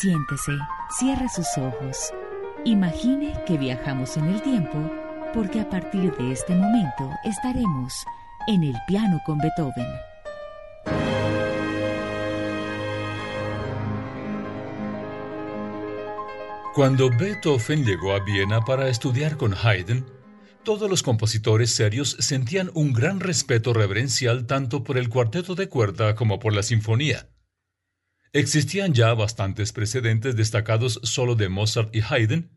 Siéntese, 0.00 0.52
cierre 0.96 1.28
sus 1.28 1.48
ojos. 1.58 2.12
Imagine 2.64 3.34
que 3.44 3.58
viajamos 3.58 4.16
en 4.16 4.26
el 4.26 4.40
tiempo 4.42 4.78
porque 5.34 5.58
a 5.58 5.68
partir 5.68 6.14
de 6.16 6.30
este 6.30 6.54
momento 6.54 7.10
estaremos 7.24 8.04
en 8.46 8.62
el 8.62 8.76
piano 8.86 9.20
con 9.26 9.38
Beethoven. 9.38 9.88
Cuando 16.76 17.10
Beethoven 17.10 17.84
llegó 17.84 18.14
a 18.14 18.20
Viena 18.20 18.60
para 18.60 18.88
estudiar 18.88 19.36
con 19.36 19.52
Haydn, 19.52 20.06
todos 20.62 20.88
los 20.88 21.02
compositores 21.02 21.74
serios 21.74 22.16
sentían 22.20 22.70
un 22.74 22.92
gran 22.92 23.18
respeto 23.18 23.72
reverencial 23.72 24.46
tanto 24.46 24.84
por 24.84 24.96
el 24.96 25.08
cuarteto 25.08 25.56
de 25.56 25.68
cuerda 25.68 26.14
como 26.14 26.38
por 26.38 26.52
la 26.52 26.62
sinfonía. 26.62 27.26
Existían 28.38 28.94
ya 28.94 29.14
bastantes 29.14 29.72
precedentes 29.72 30.36
destacados 30.36 31.00
solo 31.02 31.34
de 31.34 31.48
Mozart 31.48 31.92
y 31.92 32.02
Haydn, 32.08 32.56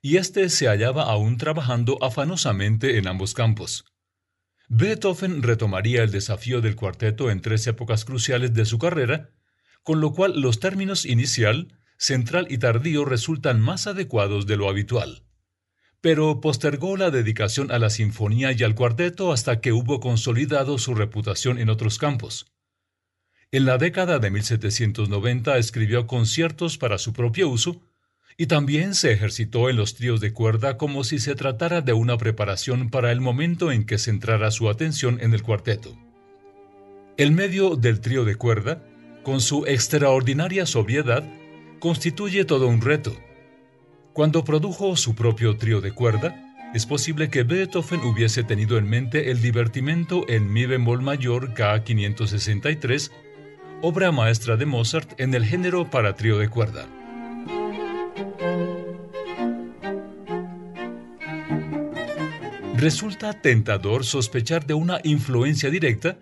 y 0.00 0.16
éste 0.16 0.48
se 0.48 0.68
hallaba 0.68 1.02
aún 1.02 1.36
trabajando 1.36 2.02
afanosamente 2.02 2.96
en 2.96 3.06
ambos 3.06 3.34
campos. 3.34 3.84
Beethoven 4.70 5.42
retomaría 5.42 6.02
el 6.02 6.12
desafío 6.12 6.62
del 6.62 6.76
cuarteto 6.76 7.30
en 7.30 7.42
tres 7.42 7.66
épocas 7.66 8.06
cruciales 8.06 8.54
de 8.54 8.64
su 8.64 8.78
carrera, 8.78 9.28
con 9.82 10.00
lo 10.00 10.14
cual 10.14 10.40
los 10.40 10.60
términos 10.60 11.04
inicial, 11.04 11.78
central 11.98 12.46
y 12.48 12.56
tardío 12.56 13.04
resultan 13.04 13.60
más 13.60 13.86
adecuados 13.86 14.46
de 14.46 14.56
lo 14.56 14.70
habitual. 14.70 15.24
Pero 16.00 16.40
postergó 16.40 16.96
la 16.96 17.10
dedicación 17.10 17.70
a 17.70 17.78
la 17.78 17.90
sinfonía 17.90 18.52
y 18.52 18.62
al 18.62 18.74
cuarteto 18.74 19.30
hasta 19.30 19.60
que 19.60 19.74
hubo 19.74 20.00
consolidado 20.00 20.78
su 20.78 20.94
reputación 20.94 21.58
en 21.58 21.68
otros 21.68 21.98
campos. 21.98 22.46
En 23.50 23.64
la 23.64 23.78
década 23.78 24.18
de 24.18 24.30
1790 24.30 25.56
escribió 25.56 26.06
conciertos 26.06 26.76
para 26.76 26.98
su 26.98 27.14
propio 27.14 27.48
uso 27.48 27.80
y 28.36 28.46
también 28.46 28.94
se 28.94 29.10
ejercitó 29.10 29.70
en 29.70 29.76
los 29.76 29.94
tríos 29.94 30.20
de 30.20 30.34
cuerda 30.34 30.76
como 30.76 31.02
si 31.02 31.18
se 31.18 31.34
tratara 31.34 31.80
de 31.80 31.94
una 31.94 32.18
preparación 32.18 32.90
para 32.90 33.10
el 33.10 33.22
momento 33.22 33.72
en 33.72 33.86
que 33.86 33.96
centrara 33.96 34.50
su 34.50 34.68
atención 34.68 35.18
en 35.22 35.32
el 35.32 35.42
cuarteto. 35.42 35.96
El 37.16 37.32
medio 37.32 37.76
del 37.76 38.02
trío 38.02 38.26
de 38.26 38.34
cuerda, 38.34 38.84
con 39.22 39.40
su 39.40 39.64
extraordinaria 39.64 40.66
sobriedad, 40.66 41.24
constituye 41.78 42.44
todo 42.44 42.68
un 42.68 42.82
reto. 42.82 43.16
Cuando 44.12 44.44
produjo 44.44 44.94
su 44.94 45.14
propio 45.14 45.56
trío 45.56 45.80
de 45.80 45.92
cuerda, 45.92 46.44
es 46.74 46.84
posible 46.84 47.30
que 47.30 47.44
Beethoven 47.44 48.00
hubiese 48.00 48.44
tenido 48.44 48.76
en 48.76 48.90
mente 48.90 49.30
el 49.30 49.40
divertimento 49.40 50.26
en 50.28 50.52
mi 50.52 50.66
bemol 50.66 51.00
mayor 51.00 51.54
K563, 51.54 53.10
obra 53.82 54.12
maestra 54.12 54.56
de 54.56 54.66
Mozart 54.66 55.20
en 55.20 55.34
el 55.34 55.44
género 55.44 55.90
para 55.90 56.14
trío 56.14 56.38
de 56.38 56.48
cuerda. 56.48 56.86
Resulta 62.76 63.40
tentador 63.40 64.04
sospechar 64.04 64.66
de 64.66 64.74
una 64.74 65.00
influencia 65.02 65.70
directa 65.70 66.18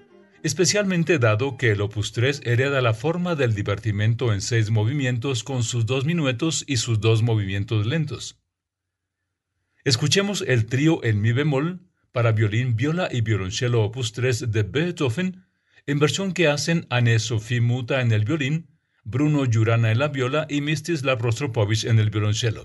especialmente 0.46 1.18
dado 1.18 1.56
que 1.56 1.72
el 1.72 1.80
Opus 1.80 2.12
3 2.12 2.42
hereda 2.44 2.80
la 2.80 2.94
forma 2.94 3.34
del 3.34 3.52
divertimento 3.52 4.32
en 4.32 4.40
seis 4.40 4.70
movimientos 4.70 5.42
con 5.42 5.64
sus 5.64 5.86
dos 5.86 6.04
minuetos 6.04 6.62
y 6.68 6.76
sus 6.76 7.00
dos 7.00 7.22
movimientos 7.22 7.84
lentos. 7.84 8.38
Escuchemos 9.84 10.44
el 10.46 10.66
trío 10.66 11.02
en 11.02 11.20
mi 11.20 11.32
bemol 11.32 11.80
para 12.12 12.30
violín, 12.30 12.76
viola 12.76 13.08
y 13.10 13.22
violonchelo 13.22 13.82
Opus 13.82 14.12
3 14.12 14.52
de 14.52 14.62
Beethoven, 14.62 15.45
en 15.86 16.00
versión 16.00 16.32
que 16.32 16.48
hacen 16.48 16.86
Anne-Sophie 16.90 17.60
Muta 17.60 18.00
en 18.00 18.10
el 18.10 18.24
violín, 18.24 18.66
Bruno 19.04 19.44
Jurana 19.50 19.92
en 19.92 20.00
la 20.00 20.08
viola 20.08 20.46
y 20.48 20.60
Mistislav 20.60 21.20
Rostropovich 21.20 21.84
en 21.84 22.00
el 22.00 22.10
violonchelo. 22.10 22.64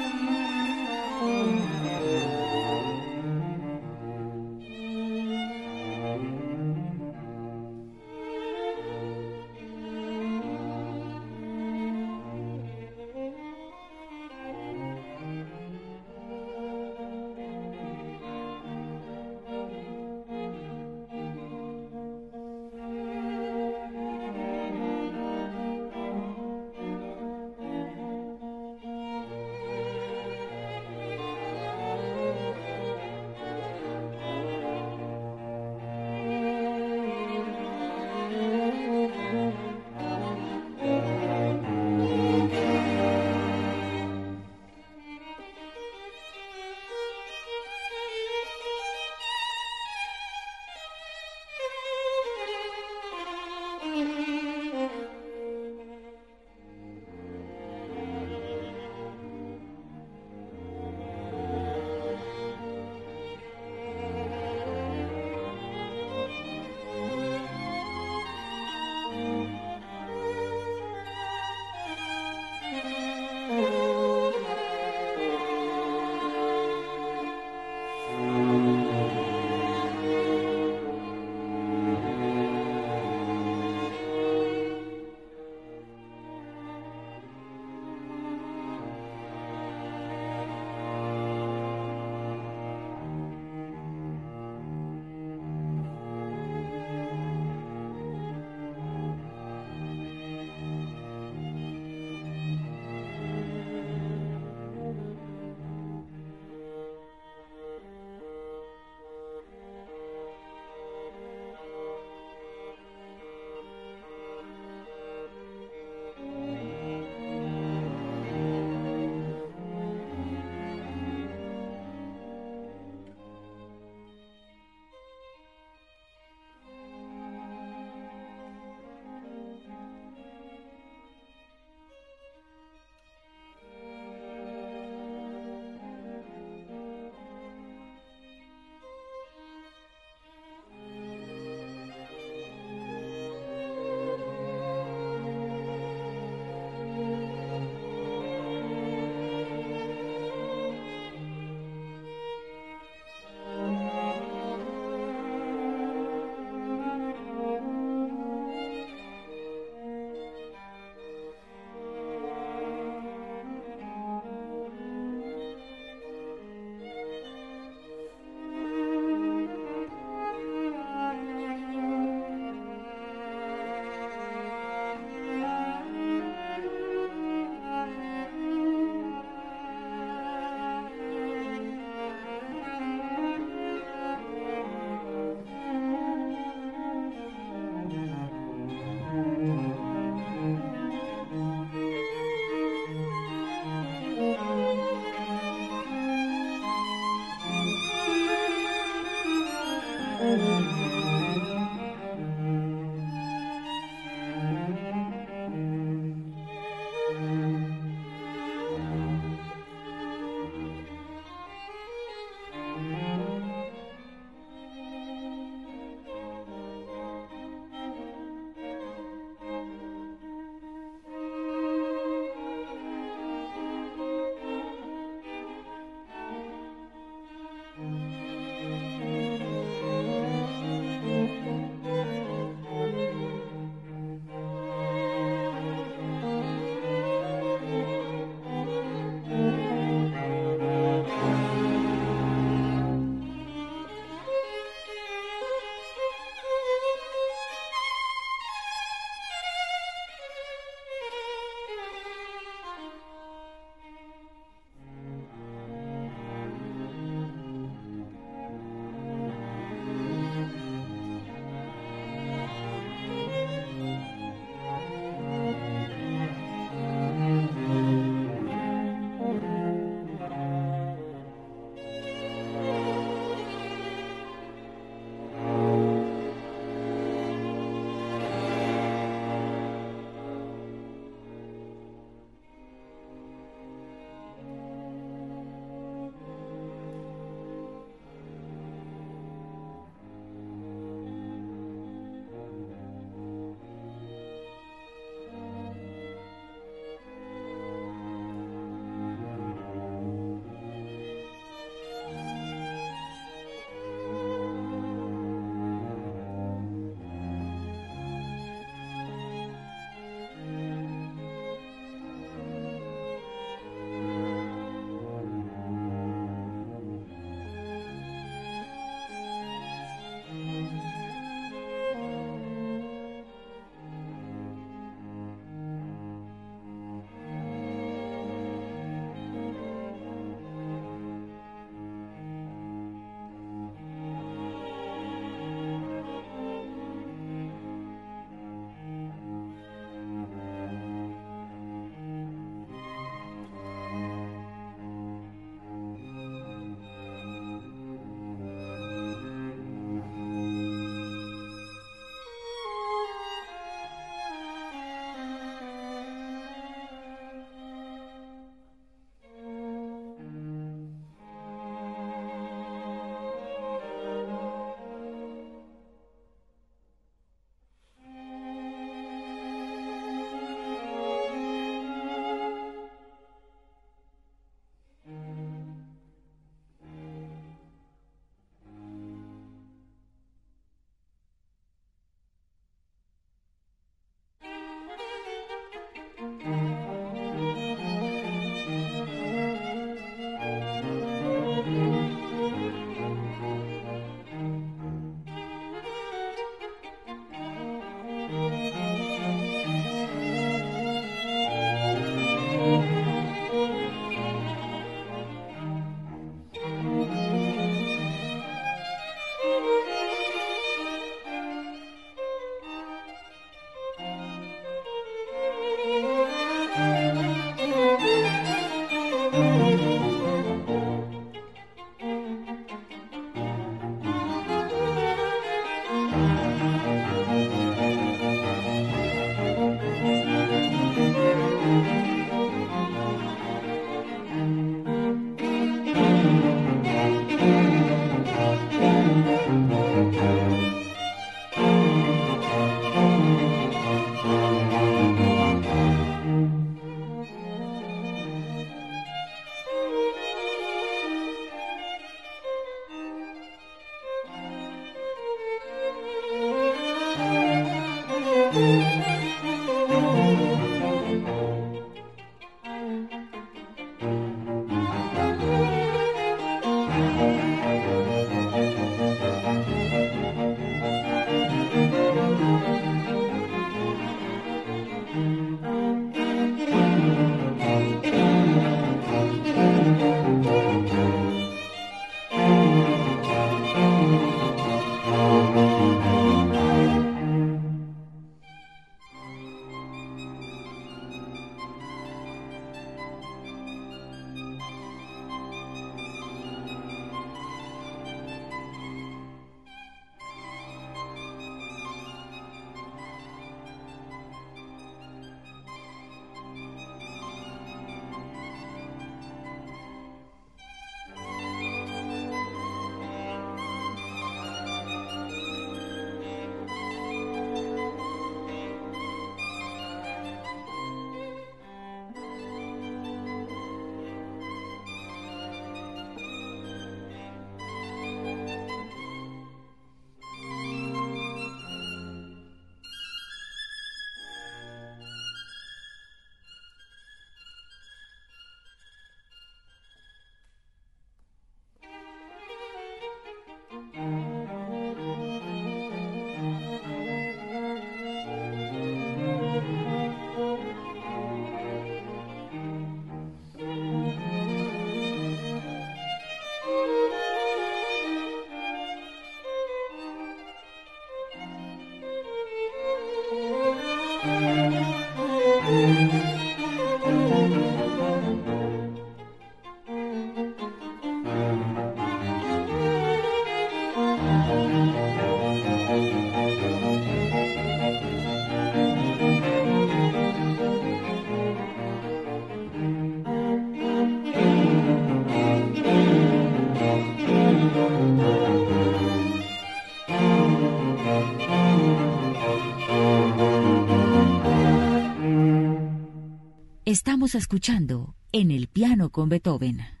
Escuchando 597.35 598.15
en 598.31 598.51
el 598.51 598.67
piano 598.67 599.09
con 599.09 599.29
Beethoven. 599.29 600.00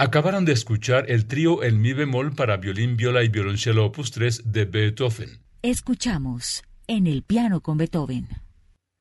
Acabaron 0.00 0.44
de 0.44 0.52
escuchar 0.52 1.06
el 1.10 1.26
trío 1.26 1.64
El 1.64 1.76
Mi 1.76 1.92
bemol 1.92 2.32
para 2.32 2.56
violín, 2.56 2.96
viola 2.96 3.24
y 3.24 3.28
violonchelo 3.28 3.84
opus 3.84 4.12
3 4.12 4.52
de 4.52 4.64
Beethoven. 4.64 5.40
Escuchamos 5.60 6.62
en 6.86 7.08
el 7.08 7.24
piano 7.24 7.62
con 7.62 7.78
Beethoven. 7.78 8.28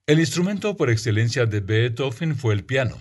El 0.08 0.20
instrumento 0.20 0.76
por 0.76 0.90
excelencia 0.90 1.46
de 1.46 1.60
Beethoven 1.60 2.36
fue 2.36 2.56
el 2.56 2.64
piano. 2.64 2.98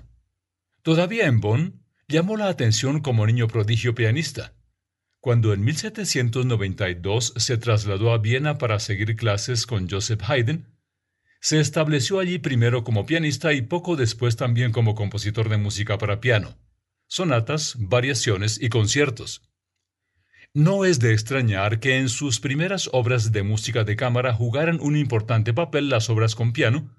Todavía 0.82 1.24
en 1.24 1.40
Bonn, 1.40 1.86
llamó 2.06 2.36
la 2.36 2.48
atención 2.48 3.00
como 3.00 3.26
niño 3.26 3.48
prodigio 3.48 3.94
pianista. 3.94 4.52
Cuando 5.20 5.54
en 5.54 5.64
1792 5.64 7.32
se 7.38 7.56
trasladó 7.56 8.12
a 8.12 8.18
Viena 8.18 8.58
para 8.58 8.78
seguir 8.78 9.16
clases 9.16 9.64
con 9.64 9.88
Joseph 9.88 10.20
Haydn, 10.28 10.66
se 11.40 11.60
estableció 11.60 12.18
allí 12.18 12.38
primero 12.38 12.84
como 12.84 13.06
pianista 13.06 13.54
y 13.54 13.62
poco 13.62 13.96
después 13.96 14.36
también 14.36 14.70
como 14.70 14.94
compositor 14.94 15.48
de 15.48 15.56
música 15.56 15.96
para 15.96 16.20
piano 16.20 16.58
sonatas, 17.06 17.76
variaciones 17.78 18.60
y 18.60 18.68
conciertos. 18.68 19.42
No 20.54 20.84
es 20.84 21.00
de 21.00 21.12
extrañar 21.12 21.80
que 21.80 21.98
en 21.98 22.08
sus 22.08 22.40
primeras 22.40 22.88
obras 22.92 23.32
de 23.32 23.42
música 23.42 23.84
de 23.84 23.96
cámara 23.96 24.32
jugaran 24.32 24.78
un 24.80 24.96
importante 24.96 25.52
papel 25.52 25.88
las 25.88 26.08
obras 26.08 26.34
con 26.34 26.52
piano, 26.52 26.94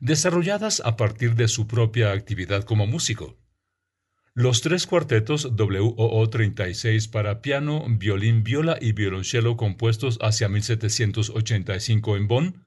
desarrolladas 0.00 0.80
a 0.84 0.96
partir 0.96 1.34
de 1.34 1.48
su 1.48 1.66
propia 1.66 2.12
actividad 2.12 2.64
como 2.64 2.86
músico. 2.86 3.36
Los 4.32 4.60
tres 4.60 4.86
cuartetos 4.86 5.50
WOO 5.56 6.28
36 6.28 7.08
para 7.08 7.40
piano, 7.40 7.86
violín, 7.88 8.44
viola 8.44 8.76
y 8.80 8.92
violonchelo 8.92 9.56
compuestos 9.56 10.18
hacia 10.20 10.48
1785 10.48 12.16
en 12.16 12.28
Bonn 12.28 12.66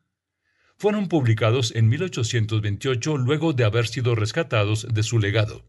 fueron 0.77 1.07
publicados 1.09 1.75
en 1.75 1.89
1828 1.89 3.17
luego 3.17 3.53
de 3.53 3.65
haber 3.65 3.86
sido 3.86 4.15
rescatados 4.15 4.88
de 4.91 5.03
su 5.03 5.19
legado. 5.19 5.65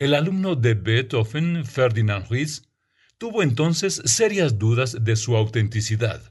El 0.00 0.14
alumno 0.14 0.54
de 0.54 0.74
Beethoven, 0.74 1.66
Ferdinand 1.66 2.28
Ruiz, 2.28 2.70
tuvo 3.18 3.42
entonces 3.42 4.00
serias 4.04 4.56
dudas 4.56 4.98
de 5.02 5.16
su 5.16 5.36
autenticidad. 5.36 6.22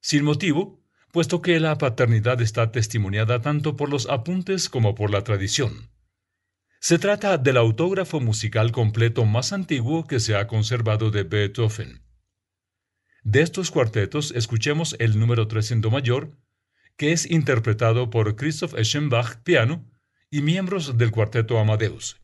Sin 0.00 0.24
motivo, 0.24 0.82
puesto 1.12 1.40
que 1.40 1.60
la 1.60 1.78
paternidad 1.78 2.42
está 2.42 2.72
testimoniada 2.72 3.40
tanto 3.40 3.76
por 3.76 3.90
los 3.90 4.08
apuntes 4.10 4.68
como 4.68 4.96
por 4.96 5.12
la 5.12 5.22
tradición. 5.22 5.88
Se 6.80 6.98
trata 6.98 7.38
del 7.38 7.58
autógrafo 7.58 8.18
musical 8.18 8.72
completo 8.72 9.24
más 9.24 9.52
antiguo 9.52 10.08
que 10.08 10.18
se 10.18 10.34
ha 10.34 10.48
conservado 10.48 11.12
de 11.12 11.22
Beethoven. 11.22 12.02
De 13.22 13.42
estos 13.42 13.70
cuartetos 13.70 14.32
escuchemos 14.32 14.96
el 14.98 15.20
número 15.20 15.46
3 15.46 15.70
en 15.70 15.80
Do 15.80 15.92
mayor, 15.92 16.36
que 16.96 17.12
es 17.12 17.30
interpretado 17.30 18.10
por 18.10 18.34
Christoph 18.34 18.74
Eschenbach 18.74 19.36
piano 19.44 19.88
y 20.28 20.42
miembros 20.42 20.98
del 20.98 21.12
cuarteto 21.12 21.60
Amadeus. 21.60 22.23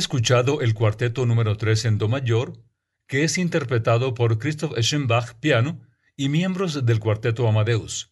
Escuchado 0.00 0.62
el 0.62 0.72
cuarteto 0.72 1.26
número 1.26 1.58
3 1.58 1.84
en 1.84 1.98
Do 1.98 2.08
mayor, 2.08 2.54
que 3.06 3.22
es 3.22 3.36
interpretado 3.36 4.14
por 4.14 4.38
Christoph 4.38 4.78
Eschenbach 4.78 5.34
piano 5.34 5.78
y 6.16 6.30
miembros 6.30 6.86
del 6.86 6.98
cuarteto 7.00 7.46
Amadeus. 7.46 8.08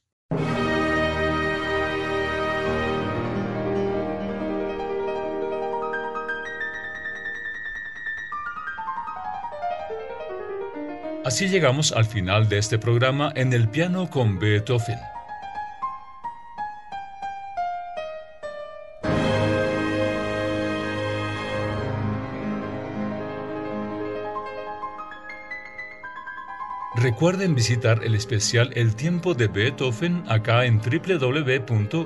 Así 11.24 11.48
llegamos 11.48 11.92
al 11.92 12.04
final 12.04 12.50
de 12.50 12.58
este 12.58 12.78
programa 12.78 13.32
en 13.34 13.54
el 13.54 13.68
piano 13.68 14.10
con 14.10 14.38
Beethoven. 14.38 14.98
Recuerden 27.18 27.56
visitar 27.56 28.04
el 28.04 28.14
especial 28.14 28.70
El 28.76 28.94
tiempo 28.94 29.34
de 29.34 29.48
Beethoven 29.48 30.22
acá 30.28 30.66
en 30.66 30.78
www.hjck.com. 30.78 31.98